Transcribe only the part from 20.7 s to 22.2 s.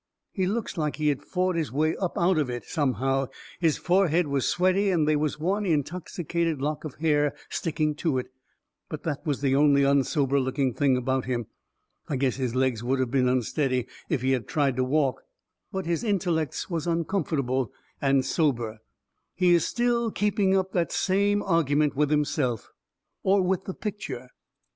that same old argument with